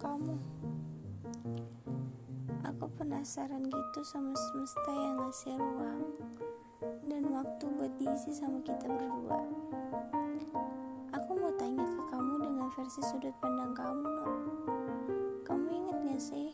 kamu. 0.00 0.36
Aku 2.64 2.86
penasaran 2.96 3.68
gitu 3.68 4.00
sama 4.02 4.32
semesta 4.32 4.90
yang 4.90 5.16
ngasih 5.20 5.54
ruang 5.60 6.02
dan 7.06 7.22
waktu 7.30 7.64
buat 7.76 7.92
diisi 8.00 8.32
sama 8.34 8.58
kita 8.64 8.88
berdua. 8.88 9.40
Aku 11.14 11.30
mau 11.38 11.52
tanya 11.54 11.84
ke 11.84 12.02
kamu 12.10 12.34
dengan 12.42 12.68
versi 12.74 13.00
sudut 13.06 13.34
pandang 13.38 13.72
kamu 13.76 14.06
no 14.08 14.26
kamu 15.44 15.66
inget 15.70 15.98
gak 16.08 16.20
sih 16.20 16.48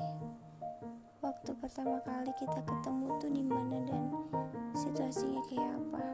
waktu 1.25 1.51
pertama 1.57 2.03
kali 2.05 2.33
kita 2.37 2.61
ketemu 2.67 3.07
tuh 3.23 3.31
di 3.31 3.43
mana 3.47 3.77
dan 3.87 4.05
situasinya 4.77 5.41
kayak 5.49 5.73
apa? 5.79 6.05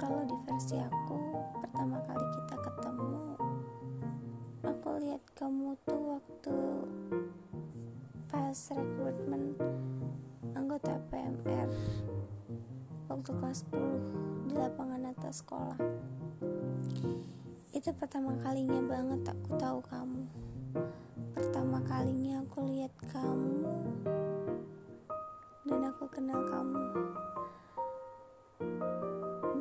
Kalau 0.00 0.22
di 0.24 0.36
versi 0.48 0.76
aku 0.80 1.18
pertama 1.60 2.00
kali 2.06 2.26
kita 2.40 2.56
ketemu 2.62 3.34
kamu 5.34 5.74
tuh 5.82 6.14
waktu 6.14 6.58
pas 8.30 8.54
rekrutmen 8.54 9.58
anggota 10.54 10.94
PMR 11.10 11.66
waktu 13.10 13.30
kelas 13.42 13.66
10 13.74 14.46
di 14.46 14.54
lapangan 14.54 15.10
atas 15.10 15.42
sekolah. 15.42 15.74
Itu 17.74 17.90
pertama 17.98 18.38
kalinya 18.46 18.78
banget 18.86 19.34
aku 19.34 19.58
tahu 19.58 19.82
kamu. 19.90 20.22
Pertama 21.34 21.82
kalinya 21.82 22.38
aku 22.46 22.70
lihat 22.70 22.94
kamu 23.10 23.90
dan 25.66 25.80
aku 25.82 26.04
kenal 26.14 26.46
kamu. 26.46 26.86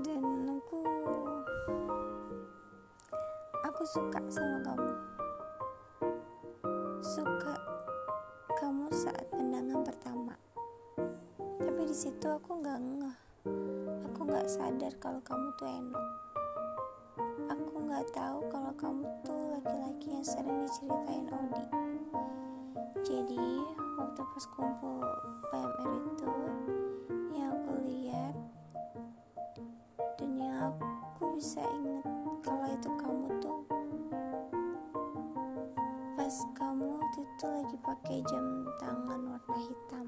Dan 0.05 0.21
aku 0.53 0.79
aku 3.65 3.83
suka 3.89 4.21
sama 4.29 4.61
kamu 4.61 5.12
situ 12.23 12.39
aku 12.39 12.55
nggak 12.55 12.79
ngeh. 12.79 13.17
Aku 14.07 14.19
nggak 14.23 14.47
sadar 14.47 14.95
kalau 14.95 15.19
kamu 15.27 15.51
tuh 15.59 15.67
enak. 15.67 16.07
Aku 17.51 17.83
nggak 17.83 18.07
tahu 18.15 18.39
kalau 18.47 18.71
kamu 18.79 19.03
tuh 19.27 19.43
laki-laki 19.51 20.07
yang 20.07 20.23
sering 20.23 20.63
diceritain 20.63 21.27
Odi 21.27 21.67
jadi 23.03 23.43
waktu 23.99 24.21
pas 24.23 24.45
kumpul 24.55 25.03
PMR 25.51 25.91
itu 25.99 26.31
yang 27.35 27.59
aku 27.59 27.71
lihat 27.83 28.35
dan 30.15 30.31
yang 30.39 30.71
aku 30.71 31.23
bisa 31.35 31.59
inget 31.59 32.07
kalau 32.39 32.71
itu 32.71 32.89
kamu 33.03 33.27
tuh 33.43 33.59
pas 36.15 36.35
kamu 36.55 36.87
waktu 36.87 37.19
itu 37.27 37.45
lagi 37.51 37.77
pakai 37.83 38.17
jam 38.31 38.63
tangan 38.79 39.19
warna 39.27 39.57
hitam 39.59 40.07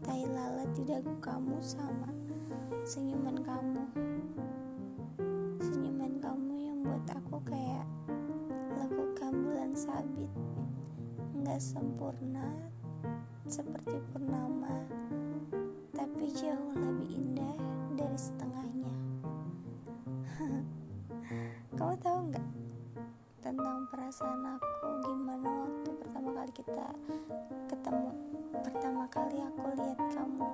tai 0.00 0.24
lalat 0.24 0.70
di 0.72 0.82
dagu 0.88 1.12
kamu 1.20 1.60
sama 1.60 2.08
senyuman 2.88 3.36
kamu. 3.44 3.84
Senyuman 5.60 6.16
kamu 6.16 6.54
yang 6.56 6.78
buat 6.80 7.04
aku 7.12 7.36
kayak 7.44 7.84
lakukan 8.80 9.32
bulan 9.44 9.72
sabit. 9.76 10.32
Nggak 11.36 11.60
sempurna 11.60 12.72
seperti 13.44 14.00
purnama 14.12 14.86
tapi 15.90 16.32
jauh 16.32 16.72
lebih 16.78 17.08
indah 17.20 17.56
dari 17.98 18.18
setengahnya. 18.18 18.94
Kamu 21.76 21.94
tahu 22.00 22.18
nggak 22.32 22.48
tentang 23.44 23.84
perasaan 23.92 24.42
aku? 24.56 24.88
Gimana 25.04 25.48
waktu 25.66 25.90
pertama 25.98 26.28
kali 26.40 26.52
kita 26.56 26.86
ketemu 27.68 28.10
pertama 28.50 29.06
kali 29.06 29.38
aku 29.38 29.62
lihat 29.78 30.00
kamu 30.10 30.50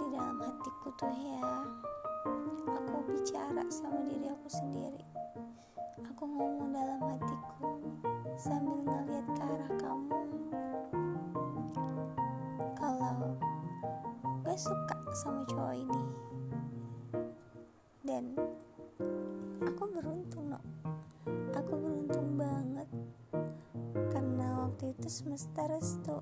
di 0.00 0.06
dalam 0.08 0.36
hatiku 0.40 0.88
tuh 0.96 1.12
ya. 1.12 1.44
Aku 2.64 2.96
bicara 3.04 3.64
sama 3.68 4.00
diri 4.08 4.32
aku 4.32 4.48
sendiri. 4.48 5.04
Aku 6.08 6.24
ngomong 6.24 6.72
dalam 6.72 7.00
hatiku 7.04 7.84
sambil 8.40 8.80
ngeliat 8.80 9.26
ke 9.28 9.42
arah 9.44 9.72
kamu. 9.76 10.20
Kalau 12.80 13.36
gak 14.48 14.56
suka 14.56 14.96
sama 15.12 15.44
cowok 15.44 15.76
ini 15.76 16.02
dan 18.04 18.24
waktu 24.84 25.00
itu 25.00 25.08
semesta 25.08 25.64
restu. 25.64 26.12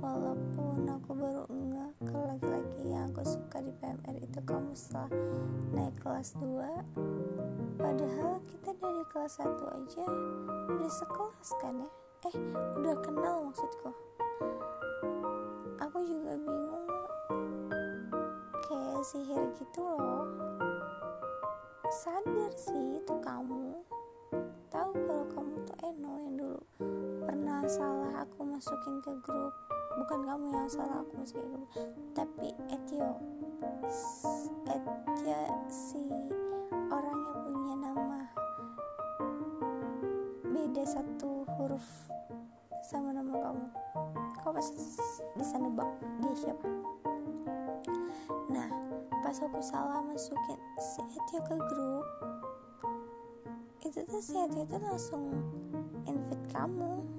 Walaupun 0.00 0.88
aku 0.88 1.12
baru 1.12 1.44
enggak 1.52 1.92
kalau 2.00 2.24
laki-laki 2.32 2.80
yang 2.88 3.12
aku 3.12 3.28
suka 3.28 3.60
di 3.60 3.68
PMR 3.76 4.16
itu 4.16 4.40
kamu 4.40 4.72
setelah 4.72 5.12
naik 5.76 5.92
kelas 6.00 6.32
2 6.40 7.76
padahal 7.76 8.40
kita 8.48 8.72
dari 8.80 9.04
kelas 9.12 9.36
1 9.36 9.52
aja 9.52 10.04
udah 10.80 10.88
sekelas 10.96 11.48
kan 11.60 11.76
ya? 11.76 11.90
Eh 12.24 12.36
udah 12.80 12.96
kenal 13.04 13.44
maksudku. 13.44 13.92
Aku 15.76 15.98
juga 16.08 16.40
bingung 16.40 16.88
kayak 18.64 19.04
sihir 19.04 19.44
gitu 19.60 19.84
loh. 19.84 20.24
Sadar 21.92 22.52
sih 22.56 22.96
itu 22.96 23.14
salah 27.68 28.24
aku 28.24 28.48
masukin 28.48 28.96
ke 29.04 29.12
grup. 29.20 29.52
Bukan 30.00 30.24
kamu 30.24 30.56
yang 30.56 30.70
salah 30.72 31.04
aku 31.04 31.20
masukin 31.20 31.52
ke 31.52 31.58
grup. 31.68 31.92
Tapi 32.16 32.48
Etio 32.72 33.20
Etio 34.64 35.40
si 35.68 36.00
orang 36.88 37.18
yang 37.20 37.38
punya 37.44 37.74
nama 37.76 38.20
beda 40.48 40.84
satu 40.88 41.44
huruf 41.60 41.84
sama 42.88 43.12
nama 43.12 43.36
kamu. 43.36 43.66
Kau 44.40 44.52
pasti 44.56 44.80
bisa 45.36 45.60
nebak 45.60 45.92
dia 46.24 46.48
siapa. 46.48 46.68
Nah 48.48 48.68
pas 49.20 49.36
aku 49.44 49.60
salah 49.60 50.00
masukin 50.08 50.56
si 50.80 51.04
Etio 51.04 51.44
ke 51.44 51.56
grup 51.68 52.06
itu 53.84 54.00
tuh 54.08 54.24
si 54.24 54.40
Etio 54.40 54.64
itu 54.64 54.76
langsung 54.80 55.36
invite 56.08 56.48
kamu 56.48 57.17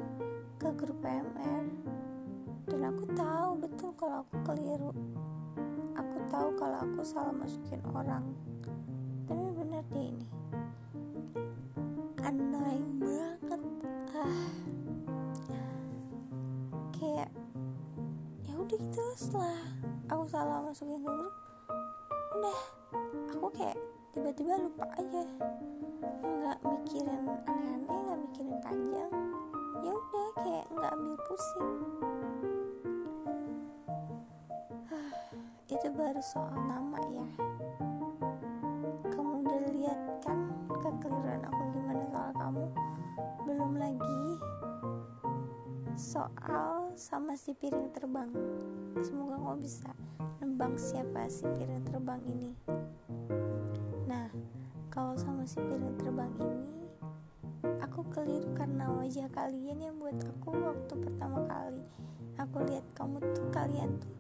ke 0.59 0.75
grup 0.75 0.99
PMR 0.99 1.63
dan 2.67 2.81
aku 2.91 3.07
tahu 3.15 3.49
betul 3.63 3.95
kalau 3.95 4.27
aku 4.27 4.35
keliru. 4.43 4.91
Aku 5.95 6.17
tahu 6.27 6.51
kalau 6.59 6.83
aku 6.83 6.99
salah 6.99 7.31
masukin 7.31 7.79
orang. 7.95 8.27
Tapi 9.23 9.55
bener 9.55 9.87
deh 9.87 10.11
ini. 10.11 10.27
Annoying 12.19 12.99
banget. 12.99 13.61
Ah. 14.19 14.51
Kayak 16.91 17.31
ya 18.43 18.53
udah 18.59 18.67
gitu 18.83 19.03
setelah 19.15 19.63
aku 20.11 20.27
salah 20.27 20.59
masukin 20.59 20.99
ke 20.99 21.07
grup 21.07 21.35
udah. 22.35 22.59
Aku 23.31 23.47
kayak 23.55 23.79
tiba-tiba 24.11 24.59
lupa 24.59 24.91
aja. 24.99 25.23
Nggak 26.19 26.59
mikirin 26.67 27.23
aneh-aneh 27.47 27.97
nggak 28.11 28.19
mikirin 28.27 28.59
panjang 28.59 29.28
kayak 30.39 30.65
nggak 30.71 30.91
ambil 30.95 31.15
pusing. 31.27 31.71
Itu 35.73 35.87
baru 35.91 36.21
soal 36.23 36.55
nama 36.63 36.99
ya. 37.11 37.27
Kamu 39.11 39.43
udah 39.43 39.59
lihat 39.75 39.99
kan 40.23 40.39
kekeliruan 40.79 41.43
aku 41.43 41.63
gimana 41.75 42.03
soal 42.07 42.31
kamu 42.39 42.65
belum 43.43 43.73
lagi 43.75 44.21
soal 45.99 46.95
sama 46.95 47.35
si 47.35 47.51
piring 47.51 47.91
terbang? 47.91 48.31
Semoga 49.03 49.35
kamu 49.35 49.59
bisa 49.59 49.91
nembang 50.39 50.79
siapa 50.79 51.27
si 51.27 51.43
piring 51.43 51.83
terbang 51.83 52.23
ini. 52.23 52.51
Nah 54.07 54.31
kalau 54.87 55.19
sama 55.19 55.43
si 55.43 55.59
piring 55.59 55.99
terbang 55.99 56.31
ini 56.39 56.78
aku 57.89 58.05
keliru 58.13 58.53
karena 58.53 58.85
wajah 58.85 59.25
kalian 59.33 59.81
yang 59.81 59.97
buat 59.97 60.13
aku 60.21 60.53
waktu 60.61 60.93
pertama 60.93 61.41
kali 61.49 61.81
aku 62.37 62.61
lihat 62.69 62.85
kamu 62.93 63.17
tuh 63.33 63.49
kalian 63.49 63.97
tuh 63.97 64.13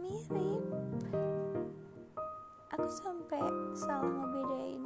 mirip. 0.00 0.64
Aku 2.72 2.88
sampai 2.88 3.44
salah 3.76 4.08
ngebedain 4.08 4.80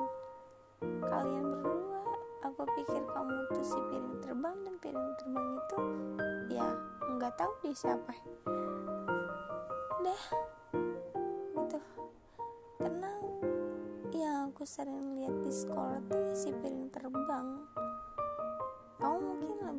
kalian 1.07 1.45
berdua. 1.55 2.03
Aku 2.51 2.67
pikir 2.75 2.99
kamu 3.15 3.47
tuh 3.55 3.63
si 3.63 3.79
piring 3.95 4.19
terbang 4.19 4.59
dan 4.67 4.75
piring 4.83 5.11
terbang 5.23 5.47
itu 5.55 5.79
ya 6.51 6.67
nggak 7.07 7.35
tahu 7.39 7.53
dia 7.63 7.75
siapa. 7.79 8.11
Udah 10.03 10.23
gitu. 11.55 11.79
Tenang. 12.83 13.23
Sering 14.67 15.15
lihat 15.15 15.47
di 15.47 15.53
sekolah 15.55 16.03
tuh 16.11 16.19
ya 16.19 16.35
si 16.35 16.51
piring 16.51 16.91
terbang 16.91 17.71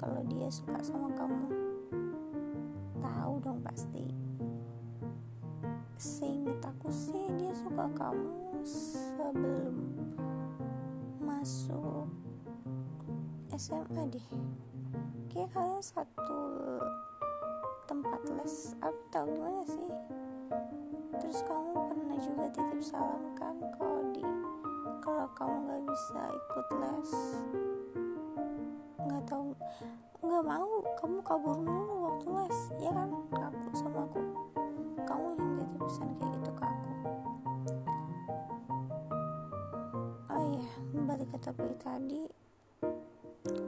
kalau 0.00 0.24
dia 0.24 0.48
suka 0.48 0.80
sama 0.80 1.12
kamu. 1.12 1.52
Tahu 3.04 3.34
dong 3.44 3.60
pasti. 3.60 4.08
Seinget 6.00 6.64
aku 6.64 6.88
sih 6.88 7.28
dia 7.36 7.52
suka 7.52 7.84
kamu 7.92 8.64
sebelum 8.64 9.76
masuk 11.20 12.08
SMA 13.52 14.08
deh. 14.08 14.28
Kayak 15.28 15.52
kalian 15.52 15.84
satu 15.84 16.40
tempat 17.84 18.24
les 18.40 18.72
atau 18.80 19.28
gimana 19.28 19.68
sih? 19.68 19.92
Terus 21.20 21.44
kamu 21.44 21.76
pernah 21.76 22.16
juga 22.16 22.44
titip 22.56 22.80
salam 22.80 23.36
kan 23.36 23.60
kalau 23.76 24.00
di 24.16 24.24
kalau 25.04 25.28
kamu 25.36 25.56
nggak 25.68 25.82
bisa 25.84 26.22
ikut 26.32 26.66
les 26.80 27.12
nggak 29.10 29.26
tahu 29.26 29.50
nggak 30.22 30.44
mau. 30.46 30.70
Kamu 30.94 31.18
kabur 31.26 31.58
mulu 31.58 31.94
waktu 32.06 32.26
les 32.30 32.58
ya 32.78 32.90
kan? 32.94 33.10
Aku 33.34 33.58
sama 33.74 34.06
aku. 34.06 34.22
Kamu 35.02 35.26
yang 35.34 35.50
titip 35.58 35.80
pesan 35.82 36.08
kayak 36.14 36.30
gitu 36.38 36.52
ke 36.54 36.64
aku. 36.64 36.92
Oh 40.30 40.42
iya 40.54 40.66
balik 41.02 41.28
ke 41.34 41.38
topik 41.42 41.74
tadi. 41.82 42.22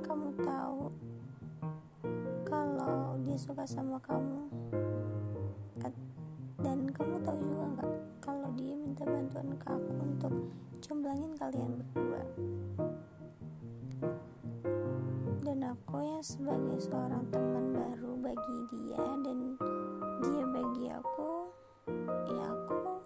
Kamu 0.07 0.29
tahu 0.47 0.95
dia 3.23 3.39
suka 3.39 3.65
sama 3.65 3.97
kamu? 4.03 4.45
Dan 6.63 6.79
kamu 6.95 7.17
tahu 7.27 7.39
juga 7.43 7.67
nggak 7.75 7.91
kalau 8.23 8.51
dia 8.55 8.77
minta 8.77 9.03
bantuan 9.09 9.51
ke 9.57 9.67
aku 9.67 9.91
untuk 9.99 10.35
comblangin 10.85 11.33
kalian 11.35 11.81
berdua 11.81 12.23
aku 15.73 16.05
ya 16.05 16.21
sebagai 16.21 16.85
seorang 16.85 17.25
teman 17.33 17.73
baru 17.73 18.13
bagi 18.21 18.59
dia 18.77 19.01
dan 19.25 19.57
dia 20.21 20.45
bagi 20.53 20.85
aku 20.93 21.49
ya 22.29 22.45
aku 22.45 23.01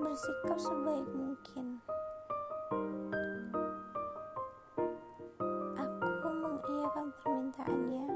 bersikap 0.00 0.56
sebaik 0.56 1.04
mungkin. 1.12 1.84
Aku 5.76 6.28
mengiyakan 6.32 7.12
permintaannya 7.20 8.08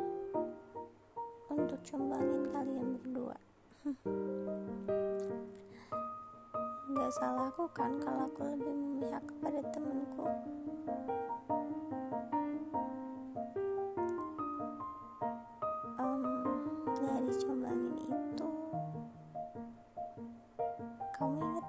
untuk 1.52 1.81
combangin 1.85 2.49
kalian 2.49 2.97
berdua. 2.97 3.37
Gak 6.97 7.12
salah 7.12 7.52
aku 7.52 7.69
kan 7.76 7.93
kalau 8.00 8.25
aku 8.25 8.56
lebih 8.56 8.73
memihak 8.73 9.20
kepada 9.29 9.61
temenku 9.69 10.32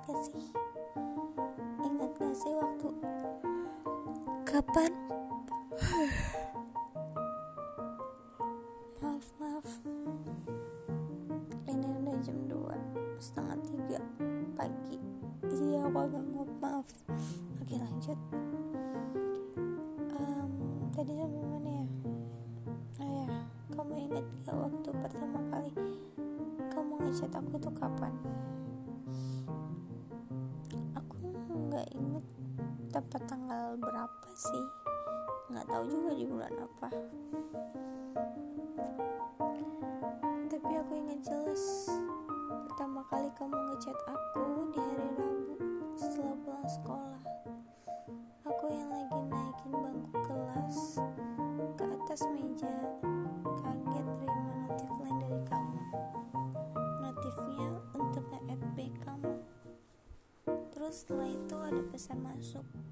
gak 0.05 0.19
sih? 0.29 0.45
Ingat 1.81 2.11
gak 2.21 2.35
sih 2.37 2.53
waktu 2.53 2.89
Kapan? 4.45 4.91
banget 15.95 16.49
maaf. 16.61 16.87
Oke 17.63 17.75
lanjut. 17.79 18.19
Um, 20.11 20.51
tadi 20.91 21.11
sampai 21.15 21.43
mana 21.47 21.69
ya? 21.71 21.87
Oh 23.01 23.07
ya 23.07 23.25
kamu 23.73 23.93
ingat 24.11 24.25
gak 24.45 24.57
waktu 24.59 24.89
pertama 24.91 25.39
kali 25.49 25.71
kamu 26.69 26.93
ngechat 27.01 27.31
aku 27.31 27.55
tuh 27.57 27.73
kapan 27.73 28.13
tahu 35.75 35.91
juga 35.91 36.11
di 36.15 36.23
bulan 36.23 36.55
apa 36.55 36.87
tapi 40.47 40.71
aku 40.71 40.91
ingat 41.03 41.19
jelas 41.19 41.91
pertama 42.71 43.03
kali 43.11 43.27
kamu 43.35 43.51
ngechat 43.51 43.99
aku 44.07 44.71
di 44.71 44.79
hari 44.79 45.09
Rabu 45.19 45.55
setelah 45.99 46.35
pulang 46.43 46.69
sekolah. 46.71 47.23
Aku 48.47 48.65
yang 48.71 48.87
lagi 48.87 49.19
naikin 49.27 49.71
bangku 49.75 50.15
kelas 50.23 50.77
ke 51.75 51.83
atas 51.83 52.21
meja, 52.31 52.71
kaget 53.63 54.07
terima 54.15 54.51
notif 54.63 54.91
lain 54.95 55.17
dari 55.23 55.41
kamu. 55.43 55.79
Notifnya 57.03 57.69
untuk 57.99 58.23
back 58.79 58.93
kamu. 59.03 59.33
Terus 60.71 60.95
setelah 61.03 61.27
itu 61.31 61.55
ada 61.59 61.81
pesan 61.91 62.19
masuk. 62.23 62.84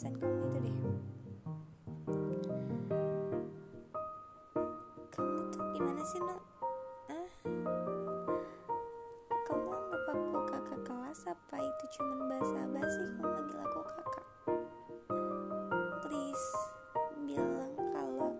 Pesan 0.00 0.16
kamu 0.16 0.32
itu 0.48 0.58
deh. 0.64 0.76
Kamu 5.12 5.38
tuh 5.52 5.64
gimana 5.76 6.00
sih 6.08 6.20
no 6.24 6.40
ah 7.12 7.28
kamu 9.44 9.68
anggap 9.68 10.04
aku 10.08 10.38
kakak 10.48 10.80
kelas 10.88 11.20
apa 11.28 11.56
itu 11.60 11.84
cuman 12.00 12.32
bahasa 12.32 12.60
basi 12.72 13.02
kamu 13.12 13.28
manggil 13.28 13.58
aku 13.60 13.80
kakak? 13.92 14.26
Please 16.08 16.48
bilang 17.28 17.76
kalau 17.92 18.32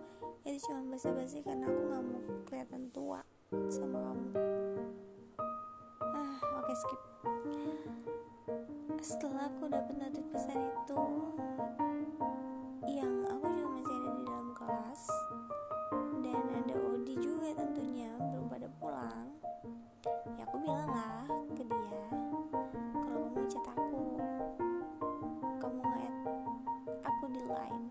itu 0.49 0.57
cuma 0.65 0.97
bahasa 0.97 1.13
basi 1.13 1.45
karena 1.45 1.69
aku 1.69 1.81
nggak 1.93 2.03
mau 2.09 2.21
kelihatan 2.49 2.83
tua 2.89 3.21
sama 3.69 4.01
kamu. 4.01 4.29
Ah 6.09 6.37
oke 6.57 6.65
okay, 6.65 6.73
skip 6.73 7.01
setelah 9.01 9.49
aku 9.49 9.69
dapat 9.69 9.95
notif 9.97 10.25
pesan 10.33 10.59
itu 10.61 11.03
yang 12.89 13.13
aku 13.29 13.45
juga 13.49 13.69
masih 13.73 13.93
ada 13.93 14.09
di 14.13 14.23
dalam 14.25 14.49
kelas 14.57 15.03
dan 16.25 16.43
ada 16.61 16.75
Odi 16.89 17.15
juga 17.21 17.49
tentunya 17.53 18.09
belum 18.17 18.45
pada 18.49 18.67
pulang 18.81 19.27
ya 20.37 20.41
aku 20.45 20.57
bilang 20.61 20.89
lah 20.89 21.25
ke 21.53 21.63
dia 21.65 22.01
kalau 23.05 23.29
kamu 23.29 23.45
chat 23.49 23.65
aku 23.69 24.01
kamu 25.61 25.81
nge 25.85 26.09
aku 27.05 27.23
di 27.29 27.41
line. 27.45 27.87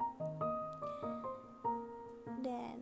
Dan 2.40 2.78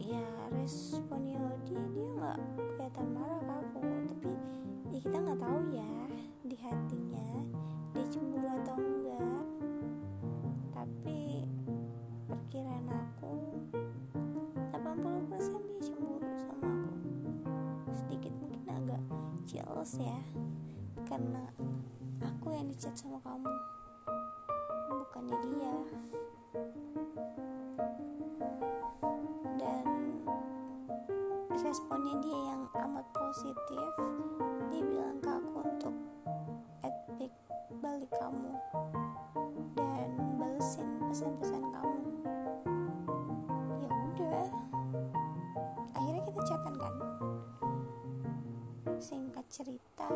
ya 0.00 0.24
responnya 0.54 1.36
Odi 1.36 1.76
dia 1.92 2.08
nggak 2.16 2.38
kelihatan 2.72 3.06
marah 3.12 3.40
ke 3.42 3.52
aku 3.52 3.80
tapi 4.08 4.32
ya 4.94 4.98
kita 5.02 5.16
nggak 5.18 5.40
tahu 5.42 5.60
ya 5.74 5.87
jealous 19.88 20.04
ya. 20.04 20.18
Karena 21.08 21.48
aku 22.20 22.52
yang 22.52 22.68
dicat 22.68 22.92
sama 22.92 23.16
kamu. 23.24 23.52
Bukannya 24.88 25.36
dia 25.48 25.74
dan 29.56 29.84
responnya 31.56 32.14
dia 32.20 32.40
yang 32.52 32.62
amat 32.76 33.06
positif. 33.16 33.90
Dia 34.68 34.82
bilang 34.84 35.16
ke 35.24 35.30
aku 35.32 35.56
untuk 35.64 35.94
balik 37.80 38.12
kamu. 38.12 38.52
Dan 39.72 40.08
bales 40.36 40.76
pesan-pesan 41.08 41.62
kamu 41.72 41.77
singkat 48.98 49.46
cerita 49.46 50.10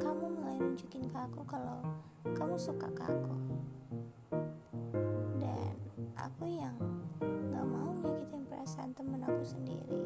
kamu 0.00 0.32
mulai 0.32 0.56
nunjukin 0.56 1.12
ke 1.12 1.18
aku 1.28 1.44
kalau 1.44 1.84
kamu 2.32 2.56
suka 2.56 2.88
ke 2.96 3.04
aku. 3.04 3.36
Dan 5.36 5.76
aku 6.16 6.44
yang 6.48 6.72
gak 7.52 7.66
mau 7.68 7.92
nyakitin 7.92 8.48
perasaan 8.48 8.96
temen 8.96 9.20
aku 9.20 9.44
sendiri. 9.44 10.00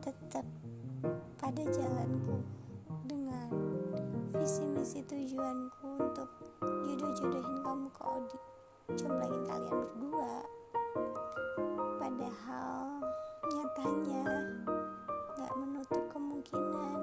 Tetap 0.00 0.46
pada 1.36 1.64
jalanku 1.68 2.40
dengan 3.04 3.52
visi 4.32 4.64
misi 4.72 5.04
tujuanku 5.04 6.00
untuk 6.00 6.32
jodoh-jodohin 6.64 7.56
kamu 7.60 7.86
ke 7.92 8.02
Odi 8.08 8.38
comblangin 8.96 9.44
kalian 9.44 9.76
berdua. 9.84 10.32
Padahal 12.00 13.04
nyatanya 13.52 14.24
kemungkinan 16.44 17.00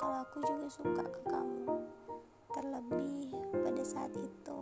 kalau 0.00 0.16
aku 0.24 0.38
juga 0.40 0.68
suka 0.72 1.04
ke 1.04 1.20
kamu 1.28 1.68
terlebih 2.56 3.28
pada 3.52 3.82
saat 3.84 4.12
itu. 4.16 4.60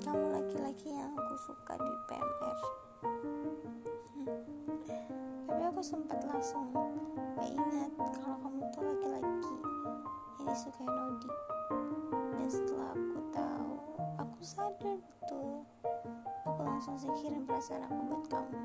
Kamu 0.00 0.24
laki-laki 0.32 0.88
yang 0.88 1.12
aku 1.12 1.34
suka 1.36 1.76
di 1.76 1.92
PMR 2.08 2.58
tapi 5.50 5.62
aku 5.66 5.82
sempat 5.84 6.20
langsung 6.24 6.72
gak 7.36 7.50
ingat 7.50 7.90
kalau 8.16 8.36
kamu 8.40 8.62
tuh 8.72 8.82
laki-laki 8.88 9.56
yang 10.40 10.48
disukai 10.48 10.88
Nodi. 10.88 11.30
Dan 12.40 12.48
setelah 12.48 12.90
aku 12.96 13.20
tahu 13.36 13.72
aku 14.16 14.38
sadar 14.40 14.96
betul. 14.96 15.60
Aku 16.48 16.60
langsung 16.64 16.96
singkirin 16.96 17.44
perasaan 17.44 17.84
aku 17.84 18.00
buat 18.08 18.24
kamu 18.32 18.58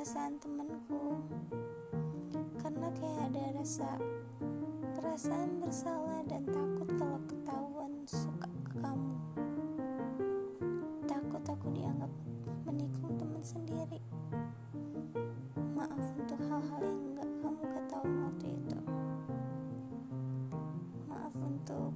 perasaan 0.00 0.40
temenku 0.40 1.20
karena 2.56 2.88
kayak 2.88 3.20
ada 3.20 3.44
rasa 3.52 4.00
perasaan 4.96 5.60
bersalah 5.60 6.24
dan 6.24 6.40
takut 6.48 6.88
kalau 6.96 7.20
ketahuan 7.28 7.92
suka 8.08 8.48
ke 8.48 8.80
kamu. 8.80 9.12
Takut 11.04 11.44
aku 11.44 11.68
dianggap 11.76 12.08
menikung 12.64 13.12
teman 13.20 13.44
sendiri. 13.44 14.00
Maaf 15.76 16.04
untuk 16.16 16.40
hal-hal 16.48 16.80
yang 16.80 17.04
gak 17.20 17.30
kamu 17.44 17.64
ketahui 17.68 18.16
waktu 18.24 18.46
itu. 18.56 18.78
Maaf 21.12 21.34
untuk 21.44 21.92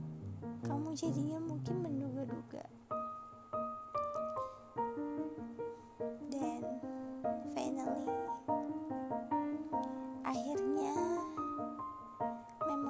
kamu 0.61 0.93
jadinya 0.93 1.41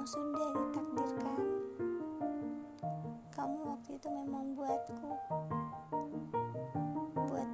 memang 0.05 0.21
sudah 0.21 0.49
ditakdirkan. 0.53 1.39
Kamu 3.33 3.57
waktu 3.73 3.89
itu 3.97 4.09
memang 4.13 4.53
buatku. 4.53 5.11
Buat 7.25 7.49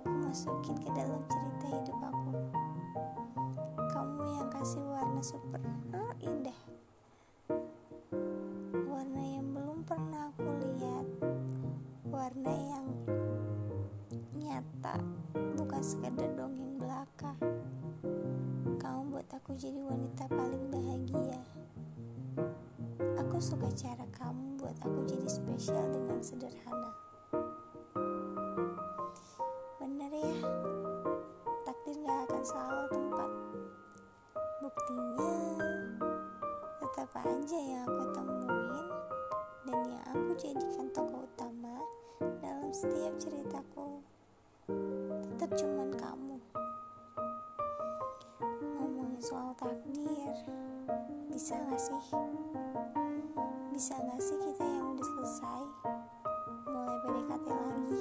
aku 0.00 0.12
masukin 0.16 0.76
ke 0.80 0.88
dalam 0.96 1.20
cerita 1.28 1.66
hidup 1.76 1.98
aku. 2.08 2.32
Kamu 3.92 4.22
yang 4.40 4.48
kasih 4.48 4.80
warna 4.88 5.20
super 5.20 5.60
indah 6.24 6.56
warna 8.88 9.22
yang 9.28 9.46
belum 9.52 9.84
pernah 9.84 10.32
aku 10.32 10.48
lihat. 10.56 11.06
Warna 12.08 12.54
yang 12.64 12.88
nyata 14.40 14.96
bukan 15.52 15.82
sekedar 15.84 16.32
dongeng 16.32 16.80
belaka 16.80 17.36
aku 19.38 19.54
jadi 19.54 19.78
wanita 19.86 20.26
paling 20.34 20.66
bahagia. 20.66 21.38
Aku 23.22 23.38
suka 23.38 23.70
cara 23.70 24.02
kamu 24.10 24.58
buat 24.58 24.74
aku 24.82 25.06
jadi 25.06 25.30
spesial 25.30 25.86
dengan 25.94 26.18
sederhana. 26.18 26.90
Bener 29.78 30.10
ya 30.10 30.38
takdir 31.62 31.96
gak 32.02 32.18
akan 32.26 32.42
salah 32.42 32.86
tempat. 32.90 33.30
Buktinya 34.58 35.34
tetap 36.82 37.10
aja 37.22 37.58
yang 37.62 37.86
aku 37.86 38.04
temuin 38.10 38.86
dan 39.70 39.78
yang 39.86 40.04
aku 40.18 40.30
jadikan 40.34 40.86
tokoh 40.90 41.22
utama 41.30 41.78
dalam 42.42 42.74
setiap 42.74 43.14
ceritaku. 43.22 44.02
Tetap 45.30 45.50
cuman 45.54 45.94
kamu 45.94 46.27
bisa 51.48 51.64
gak 51.64 51.80
sih? 51.80 52.02
Bisa 53.72 53.96
gak 53.96 54.20
sih 54.20 54.36
kita 54.36 54.68
yang 54.68 54.92
udah 54.92 55.06
selesai? 55.16 55.62
Mulai 56.68 56.96
PDKT 57.00 57.46
lagi 57.48 58.00